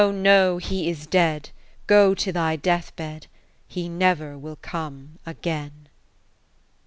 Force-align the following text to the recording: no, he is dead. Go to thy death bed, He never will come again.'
no, 0.11 0.57
he 0.57 0.89
is 0.89 1.05
dead. 1.05 1.51
Go 1.85 2.15
to 2.15 2.31
thy 2.31 2.55
death 2.55 2.91
bed, 2.95 3.27
He 3.67 3.87
never 3.87 4.35
will 4.35 4.55
come 4.55 5.19
again.' 5.27 5.89